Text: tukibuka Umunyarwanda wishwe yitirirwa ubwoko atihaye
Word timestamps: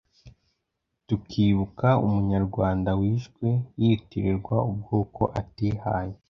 tukibuka 1.07 1.87
Umunyarwanda 2.05 2.89
wishwe 2.99 3.47
yitirirwa 3.81 4.55
ubwoko 4.71 5.21
atihaye 5.39 6.13